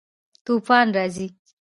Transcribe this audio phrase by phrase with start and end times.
[0.45, 1.27] توپان راځي